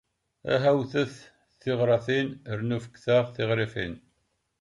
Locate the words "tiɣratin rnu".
1.61-2.77